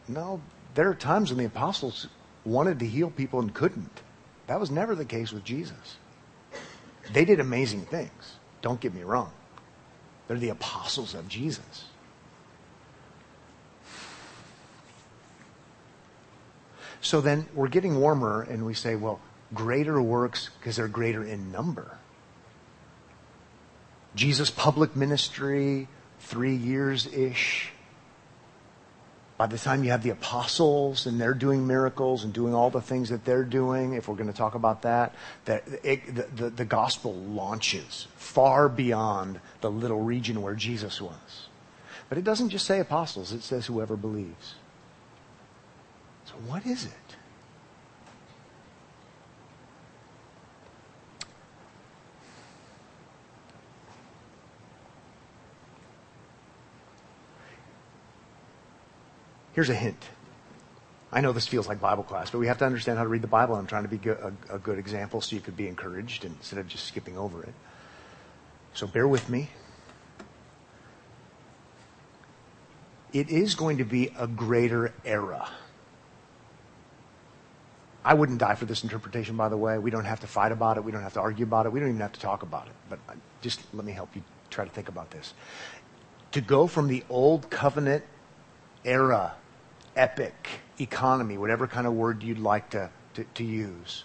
[0.09, 0.43] No,
[0.75, 2.09] there are times when the apostles
[2.45, 4.03] wanted to heal people and couldn't.
[4.47, 5.97] That was never the case with Jesus.
[7.13, 8.37] They did amazing things.
[8.61, 9.33] Don't get me wrong.
[10.29, 11.85] They're the apostles of Jesus.
[17.01, 19.21] So then we're getting warmer and we say, well,
[19.53, 21.99] greater works because they're greater in number.
[24.15, 25.89] Jesus' public ministry,
[26.21, 27.71] three years ish.
[29.37, 32.81] By the time you have the apostles and they're doing miracles and doing all the
[32.81, 35.15] things that they're doing, if we're going to talk about that,
[35.47, 41.49] that it, the, the, the gospel launches far beyond the little region where Jesus was.
[42.09, 44.55] But it doesn't just say apostles, it says whoever believes.
[46.27, 47.17] So what is it?
[59.55, 60.03] Here's a hint.
[61.13, 63.23] I know this feels like Bible class, but we have to understand how to read
[63.23, 63.55] the Bible.
[63.55, 66.67] I'm trying to be a, a good example so you could be encouraged instead of
[66.67, 67.55] just skipping over it.
[68.75, 69.49] So bear with me.
[73.13, 75.49] It is going to be a greater era.
[78.05, 79.79] I wouldn't die for this interpretation, by the way.
[79.79, 80.85] We don't have to fight about it.
[80.85, 81.73] We don't have to argue about it.
[81.73, 82.75] We don't even have to talk about it.
[82.91, 85.33] But uh, just let me help you try to think about this.
[86.33, 88.03] To go from the old covenant
[88.85, 89.35] era
[89.97, 94.05] epoch economy, whatever kind of word you'd like to, to, to use,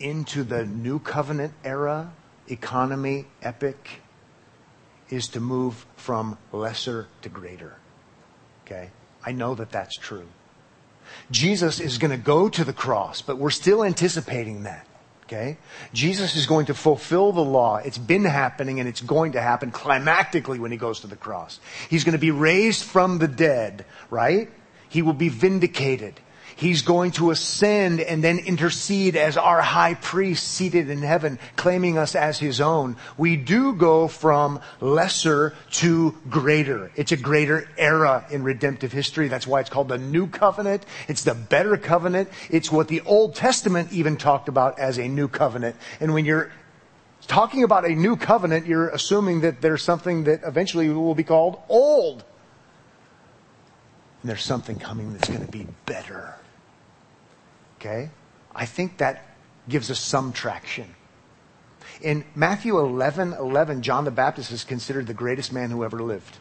[0.00, 2.12] into the new covenant era
[2.48, 3.88] economy epoch
[5.08, 7.76] is to move from lesser to greater.
[8.64, 8.90] Okay?
[9.24, 10.26] I know that that's true.
[11.30, 14.86] Jesus is going to go to the cross, but we're still anticipating that.
[15.24, 15.58] Okay?
[15.92, 17.76] Jesus is going to fulfill the law.
[17.76, 21.58] It's been happening and it's going to happen climactically when he goes to the cross.
[21.90, 24.50] He's going to be raised from the dead, right?
[24.88, 26.20] He will be vindicated.
[26.56, 31.98] He's going to ascend and then intercede as our high priest seated in heaven, claiming
[31.98, 32.96] us as his own.
[33.18, 36.90] We do go from lesser to greater.
[36.96, 39.28] It's a greater era in redemptive history.
[39.28, 40.86] That's why it's called the new covenant.
[41.08, 42.30] It's the better covenant.
[42.48, 45.76] It's what the Old Testament even talked about as a new covenant.
[46.00, 46.50] And when you're
[47.26, 51.60] talking about a new covenant, you're assuming that there's something that eventually will be called
[51.68, 52.24] old.
[54.26, 56.34] And there's something coming that's going to be better.
[57.78, 58.10] Okay?
[58.52, 59.36] I think that
[59.68, 60.96] gives us some traction.
[62.02, 66.38] In Matthew 11, 11, John the Baptist is considered the greatest man who ever lived.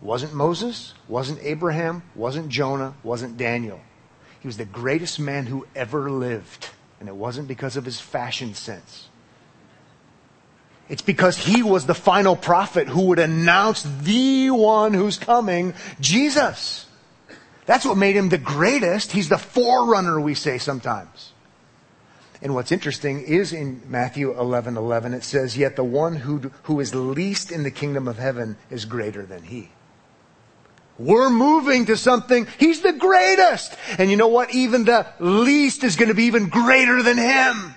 [0.00, 3.80] Wasn't Moses, wasn't Abraham, wasn't Jonah, wasn't Daniel.
[4.38, 6.68] He was the greatest man who ever lived.
[7.00, 9.08] And it wasn't because of his fashion sense.
[10.88, 16.86] It's because he was the final prophet who would announce the one who's coming, Jesus.
[17.66, 19.12] That's what made him the greatest.
[19.12, 21.32] He's the forerunner, we say sometimes.
[22.42, 26.80] And what's interesting is in Matthew 11, 11, it says, yet the one who, who
[26.80, 29.70] is least in the kingdom of heaven is greater than he.
[30.98, 32.46] We're moving to something.
[32.58, 33.74] He's the greatest.
[33.96, 34.52] And you know what?
[34.54, 37.74] Even the least is going to be even greater than him.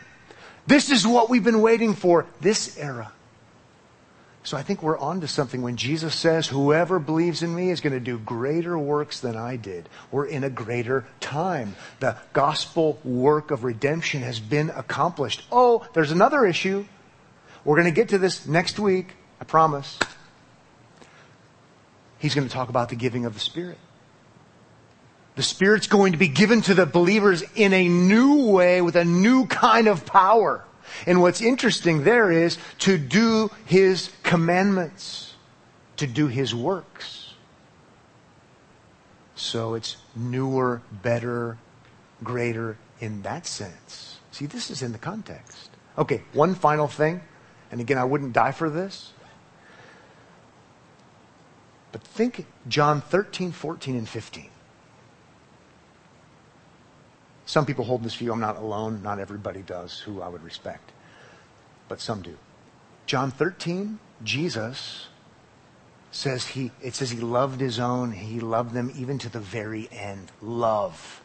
[0.68, 3.11] This is what we've been waiting for, this era.
[4.43, 7.82] So I think we're on to something when Jesus says, whoever believes in me is
[7.82, 9.89] going to do greater works than I did.
[10.11, 11.76] We're in a greater time.
[11.99, 15.47] The gospel work of redemption has been accomplished.
[15.51, 16.86] Oh, there's another issue.
[17.63, 19.13] We're going to get to this next week.
[19.41, 19.97] I promise.
[22.20, 23.80] He's going to talk about the giving of the Spirit.
[25.36, 29.05] The Spirit's going to be given to the believers in a new way with a
[29.05, 30.63] new kind of power.
[31.05, 35.33] And what's interesting there is to do His commandments,
[35.97, 37.33] to do His works.
[39.36, 41.57] So it's newer, better,
[42.23, 44.19] greater in that sense.
[44.31, 45.69] See, this is in the context.
[45.97, 47.21] Okay, one final thing,
[47.71, 49.11] and again, I wouldn't die for this.
[51.91, 54.49] But think John 13, 14, and 15.
[57.45, 58.33] Some people hold this view.
[58.33, 59.01] I'm not alone.
[59.03, 60.91] Not everybody does, who I would respect.
[61.87, 62.37] But some do.
[63.05, 65.07] John 13, Jesus
[66.11, 68.11] says he, it says he loved his own.
[68.11, 70.31] He loved them even to the very end.
[70.41, 71.21] Love.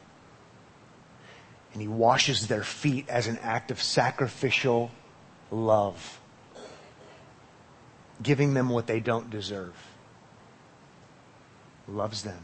[1.73, 4.91] And he washes their feet as an act of sacrificial
[5.51, 6.21] love.
[8.23, 9.75] Giving them what they don't deserve.
[11.89, 12.43] Loves them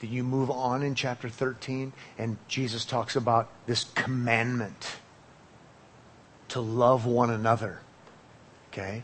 [0.00, 4.96] that you move on in chapter 13 and Jesus talks about this commandment
[6.48, 7.80] to love one another.
[8.72, 9.02] Okay?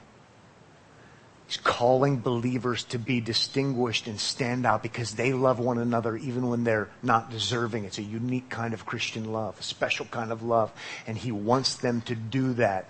[1.47, 6.49] He's calling believers to be distinguished and stand out because they love one another even
[6.49, 7.86] when they're not deserving.
[7.86, 10.70] It's a unique kind of Christian love, a special kind of love.
[11.09, 12.88] And he wants them to do that.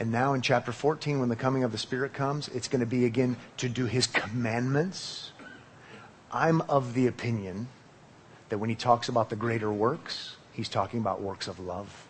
[0.00, 2.86] And now in chapter 14, when the coming of the Spirit comes, it's going to
[2.86, 5.30] be again to do his commandments
[6.32, 7.68] I'm of the opinion
[8.48, 12.06] that when he talks about the greater works, he's talking about works of love.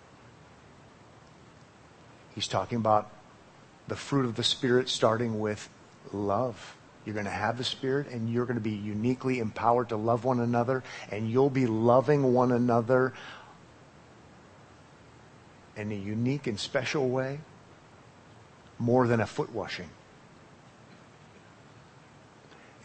[2.34, 3.10] He's talking about
[3.88, 5.68] the fruit of the Spirit starting with
[6.12, 6.76] love.
[7.04, 10.24] You're going to have the Spirit and you're going to be uniquely empowered to love
[10.24, 13.14] one another and you'll be loving one another
[15.76, 17.38] in a unique and special way
[18.78, 19.88] more than a foot washing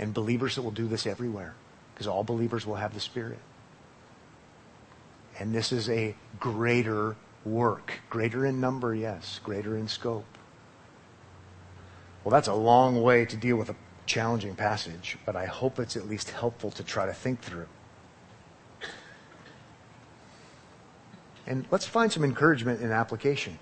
[0.02, 1.54] and believers that will do this everywhere
[1.94, 3.40] because all believers will have the Spirit.
[5.40, 8.02] And this is a greater work.
[8.10, 9.40] Greater in number, yes.
[9.44, 10.26] Greater in scope.
[12.24, 13.76] Well, that's a long way to deal with a
[14.06, 17.68] challenging passage, but I hope it's at least helpful to try to think through.
[21.48, 23.58] And let's find some encouragement in application.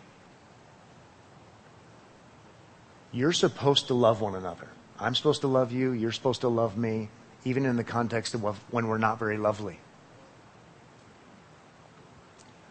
[3.12, 4.68] You're supposed to love one another.
[5.02, 7.10] I'm supposed to love you, you're supposed to love me,
[7.46, 9.80] even in the context of when we're not very lovely.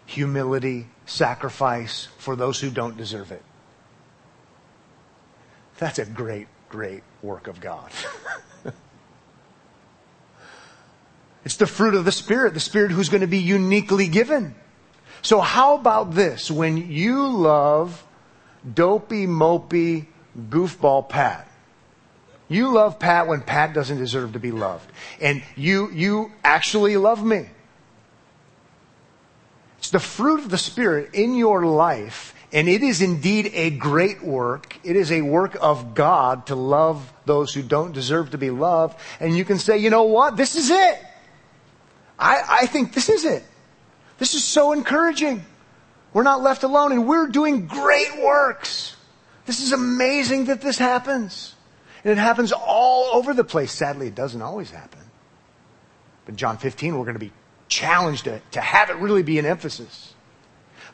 [0.06, 3.42] Humility, sacrifice for those who don't deserve it.
[5.78, 7.90] That's a great, great work of God.
[11.44, 14.54] it's the fruit of the Spirit, the Spirit who's going to be uniquely given.
[15.22, 16.50] So how about this?
[16.50, 18.04] When you love
[18.74, 20.06] dopey, mopey,
[20.38, 21.47] goofball Pat,
[22.48, 24.90] you love Pat when Pat doesn't deserve to be loved.
[25.20, 27.48] And you, you actually love me.
[29.78, 34.22] It's the fruit of the Spirit in your life, and it is indeed a great
[34.24, 34.76] work.
[34.82, 38.98] It is a work of God to love those who don't deserve to be loved.
[39.20, 40.36] And you can say, you know what?
[40.36, 40.98] This is it.
[42.18, 43.44] I, I think this is it.
[44.18, 45.44] This is so encouraging.
[46.12, 48.96] We're not left alone and we're doing great works.
[49.46, 51.54] This is amazing that this happens.
[52.04, 53.72] And it happens all over the place.
[53.72, 55.00] Sadly, it doesn't always happen.
[56.26, 57.32] But John 15, we're going to be
[57.68, 60.14] challenged to, to have it really be an emphasis.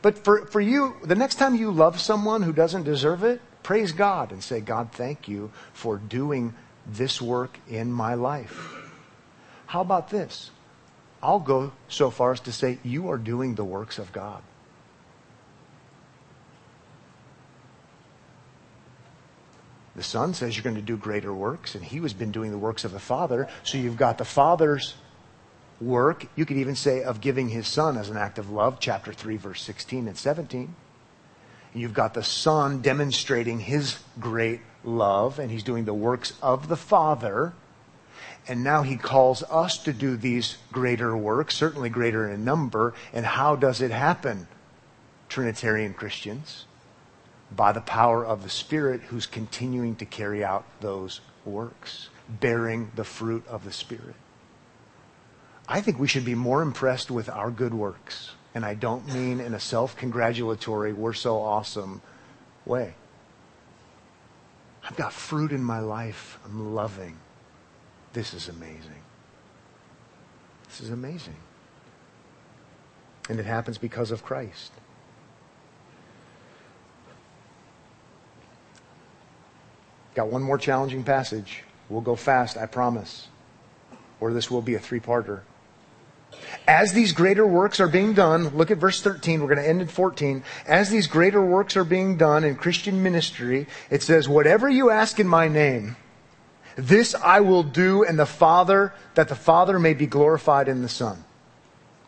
[0.01, 3.91] But for, for you, the next time you love someone who doesn't deserve it, praise
[3.91, 6.53] God and say, God, thank you for doing
[6.85, 8.73] this work in my life.
[9.65, 10.51] How about this?
[11.23, 14.43] I'll go so far as to say, you are doing the works of God.
[19.95, 22.57] The Son says you're going to do greater works, and he has been doing the
[22.57, 23.47] works of the Father.
[23.63, 24.95] So you've got the Father's
[25.79, 26.25] work.
[26.35, 29.37] You could even say of giving his Son as an act of love, chapter 3,
[29.37, 30.75] verse 16 and 17.
[31.73, 36.77] You've got the Son demonstrating his great love, and he's doing the works of the
[36.77, 37.53] Father.
[38.47, 42.93] And now he calls us to do these greater works, certainly greater in number.
[43.13, 44.47] And how does it happen,
[45.29, 46.65] Trinitarian Christians?
[47.55, 53.03] By the power of the Spirit who's continuing to carry out those works, bearing the
[53.03, 54.15] fruit of the Spirit.
[55.67, 58.31] I think we should be more impressed with our good works.
[58.53, 62.01] And I don't mean in a self congratulatory, we're so awesome
[62.65, 62.93] way.
[64.87, 66.39] I've got fruit in my life.
[66.45, 67.17] I'm loving.
[68.13, 69.01] This is amazing.
[70.67, 71.35] This is amazing.
[73.29, 74.71] And it happens because of Christ.
[80.15, 81.63] Got one more challenging passage.
[81.89, 83.27] We'll go fast, I promise.
[84.19, 85.41] or this will be a three-parter.
[86.67, 89.81] As these greater works are being done, look at verse 13, we're going to end
[89.81, 90.43] in 14.
[90.65, 95.19] As these greater works are being done in Christian ministry, it says, whatever you ask
[95.19, 95.95] in my name,
[96.75, 100.89] this I will do and the Father, that the Father may be glorified in the
[100.89, 101.23] Son.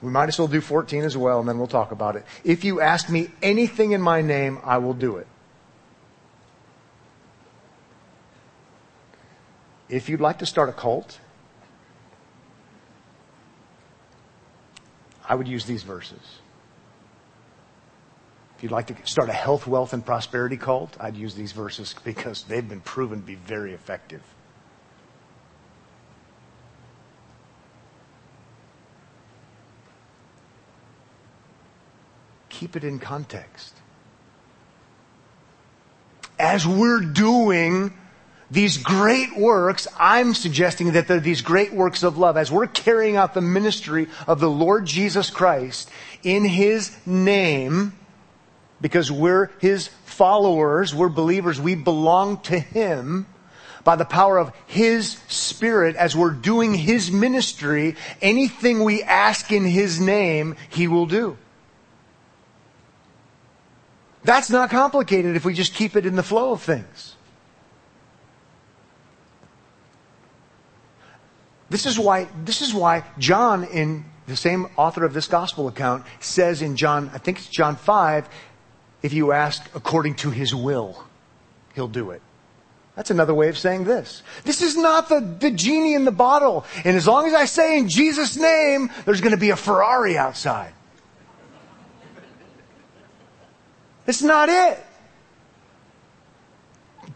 [0.02, 2.26] We might as well do 14 as well and then we'll talk about it.
[2.44, 5.28] If you ask me anything in my name, I will do it.
[9.90, 11.20] If you'd like to start a cult,
[15.28, 16.22] I would use these verses.
[18.58, 21.94] If you'd like to start a health, wealth, and prosperity cult, I'd use these verses
[22.04, 24.24] because they've been proven to be very effective.
[32.50, 33.76] Keep it in context.
[36.40, 37.94] As we're doing
[38.50, 42.38] these great works, I'm suggesting that they're these great works of love.
[42.38, 45.90] As we're carrying out the ministry of the Lord Jesus Christ
[46.24, 47.94] in His name,
[48.80, 53.26] because we're His followers, we're believers, we belong to Him,
[53.84, 59.66] by the power of His Spirit, as we're doing His ministry, anything we ask in
[59.66, 61.38] His name, He will do.
[64.24, 67.17] That's not complicated if we just keep it in the flow of things.
[71.70, 76.06] This is why, this is why John in the same author of this gospel account
[76.20, 78.30] says in John, I think it's John 5,
[79.02, 81.04] if you ask according to his will,
[81.76, 82.22] he'll do it.
[82.96, 84.24] That's another way of saying this.
[84.44, 86.66] This is not the, the genie in the bottle.
[86.84, 90.18] And as long as I say in Jesus' name, there's going to be a Ferrari
[90.18, 90.74] outside.
[94.08, 94.84] It's not it.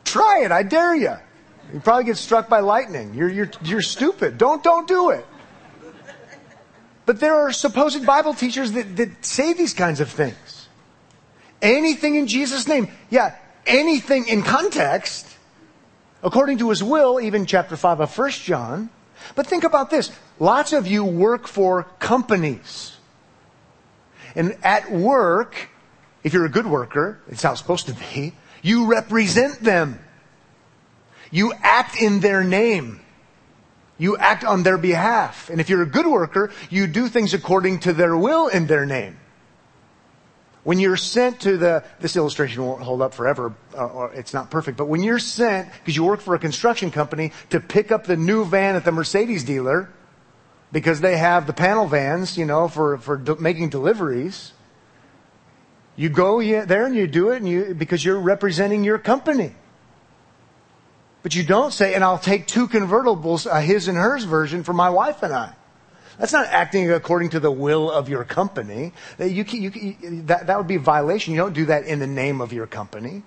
[0.04, 1.16] Try it, I dare you.
[1.74, 3.14] You probably get struck by lightning.
[3.14, 4.38] You're, you're, you're stupid.
[4.38, 5.26] Don't, don't do it.
[7.06, 10.68] But there are supposed Bible teachers that, that say these kinds of things.
[11.62, 12.90] Anything in Jesus' name.
[13.10, 15.28] Yeah, anything in context,
[16.24, 18.90] according to his will, even chapter 5 of 1 John.
[19.36, 20.12] But think about this.
[20.40, 22.98] Lots of you work for companies.
[24.36, 25.70] And at work,
[26.24, 30.00] if you're a good worker, it's how it's supposed to be, you represent them.
[31.32, 33.00] You act in their name.
[33.98, 35.50] You act on their behalf.
[35.50, 38.86] And if you're a good worker, you do things according to their will in their
[38.86, 39.18] name.
[40.64, 44.52] When you're sent to the, this illustration won't hold up forever, uh, or it's not
[44.52, 48.06] perfect, but when you're sent, because you work for a construction company, to pick up
[48.06, 49.90] the new van at the Mercedes dealer,
[50.72, 54.54] because they have the panel vans, you know, for, for making deliveries,
[55.96, 59.54] you go there and you do it and you, because you're representing your company.
[61.24, 64.74] But you don't say, and I'll take two convertibles, a his and hers version for
[64.74, 65.54] my wife and I.
[66.18, 68.94] That's not acting according to the will of your company.
[69.20, 71.34] Uh, you, you, that, that would be a violation.
[71.34, 73.24] You don't do that in the name of your company.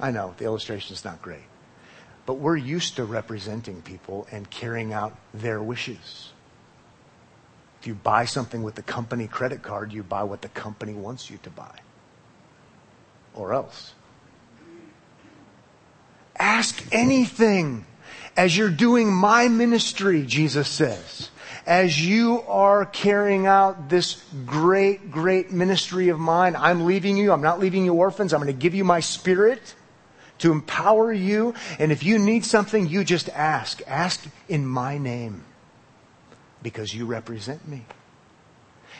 [0.00, 1.44] I know, the illustration is not great.
[2.24, 6.32] But we're used to representing people and carrying out their wishes.
[7.80, 11.30] If you buy something with the company credit card, you buy what the company wants
[11.30, 11.80] you to buy.
[13.34, 13.94] Or else.
[16.42, 17.86] Ask anything
[18.36, 21.30] as you're doing my ministry, Jesus says.
[21.68, 27.30] As you are carrying out this great, great ministry of mine, I'm leaving you.
[27.30, 28.34] I'm not leaving you orphans.
[28.34, 29.76] I'm going to give you my spirit
[30.38, 31.54] to empower you.
[31.78, 33.80] And if you need something, you just ask.
[33.86, 35.44] Ask in my name
[36.60, 37.86] because you represent me.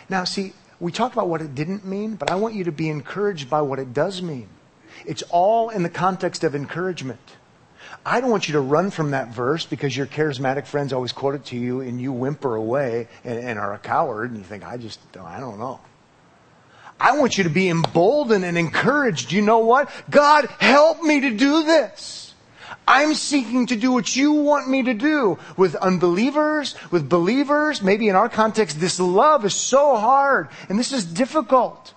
[0.08, 2.88] Now, see, we talked about what it didn't mean, but I want you to be
[2.88, 4.48] encouraged by what it does mean.
[5.06, 7.20] It's all in the context of encouragement.
[8.04, 11.34] I don't want you to run from that verse because your charismatic friends always quote
[11.34, 14.64] it to you and you whimper away and, and are a coward and you think,
[14.64, 15.80] I just, I don't know.
[16.98, 19.32] I want you to be emboldened and encouraged.
[19.32, 19.90] You know what?
[20.10, 22.34] God, help me to do this.
[22.86, 27.82] I'm seeking to do what you want me to do with unbelievers, with believers.
[27.82, 31.94] Maybe in our context, this love is so hard and this is difficult.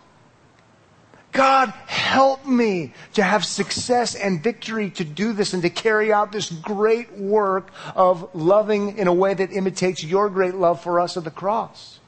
[1.36, 6.32] God, help me to have success and victory to do this and to carry out
[6.32, 11.18] this great work of loving in a way that imitates your great love for us
[11.18, 12.00] at the cross.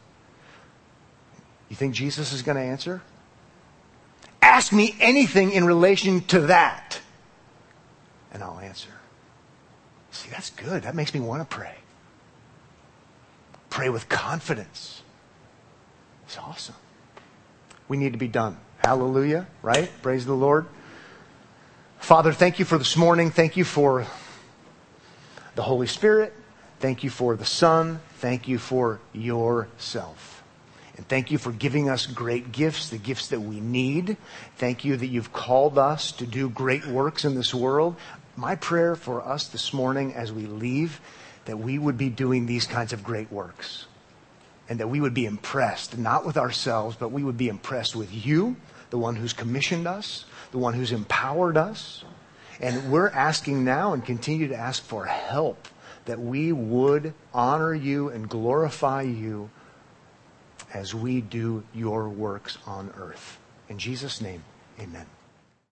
[1.67, 3.01] You think Jesus is going to answer?
[4.41, 7.01] Ask me anything in relation to that,
[8.31, 8.91] and I'll answer.
[10.11, 10.83] See, that's good.
[10.83, 11.75] That makes me want to pray.
[13.69, 15.01] Pray with confidence.
[16.27, 16.75] It's awesome.
[17.89, 18.57] We need to be done.
[18.79, 19.91] Hallelujah, right?
[20.01, 20.65] Praise the Lord.
[21.99, 23.31] Father, thank you for this morning.
[23.31, 24.05] Thank you for
[25.55, 26.33] the Holy Spirit.
[26.79, 27.99] Thank you for the Son.
[28.19, 30.43] Thank you for yourself.
[30.95, 34.17] And thank you for giving us great gifts, the gifts that we need.
[34.57, 37.95] Thank you that you've called us to do great works in this world.
[38.35, 41.01] My prayer for us this morning as we leave,
[41.45, 43.85] that we would be doing these kinds of great works.
[44.69, 48.13] And that we would be impressed, not with ourselves, but we would be impressed with
[48.13, 48.55] you,
[48.89, 52.03] the one who's commissioned us, the one who's empowered us.
[52.59, 55.67] And we're asking now and continue to ask for help
[56.05, 59.49] that we would honor you and glorify you
[60.73, 63.39] as we do your works on earth.
[63.69, 64.43] In Jesus' name,
[64.79, 65.05] amen.